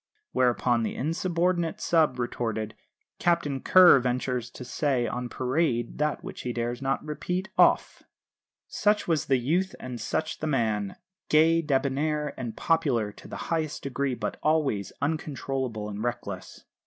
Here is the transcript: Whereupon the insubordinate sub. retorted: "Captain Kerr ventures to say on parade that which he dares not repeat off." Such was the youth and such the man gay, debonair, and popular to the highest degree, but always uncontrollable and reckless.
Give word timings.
Whereupon 0.31 0.81
the 0.81 0.95
insubordinate 0.95 1.79
sub. 1.79 2.17
retorted: 2.17 2.73
"Captain 3.19 3.59
Kerr 3.59 3.99
ventures 3.99 4.49
to 4.49 4.65
say 4.65 5.05
on 5.05 5.29
parade 5.29 5.99
that 5.99 6.23
which 6.23 6.41
he 6.41 6.51
dares 6.51 6.81
not 6.81 7.05
repeat 7.05 7.49
off." 7.55 8.01
Such 8.67 9.07
was 9.07 9.27
the 9.27 9.37
youth 9.37 9.75
and 9.79 10.01
such 10.01 10.39
the 10.39 10.47
man 10.47 10.95
gay, 11.29 11.61
debonair, 11.61 12.33
and 12.35 12.57
popular 12.57 13.11
to 13.11 13.27
the 13.27 13.37
highest 13.53 13.83
degree, 13.83 14.15
but 14.15 14.37
always 14.41 14.91
uncontrollable 15.03 15.87
and 15.87 16.03
reckless. 16.03 16.63